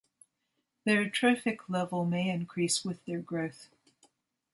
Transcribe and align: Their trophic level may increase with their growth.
Their 0.83 1.07
trophic 1.07 1.69
level 1.69 2.05
may 2.05 2.27
increase 2.29 2.83
with 2.83 3.05
their 3.05 3.19
growth. 3.21 3.69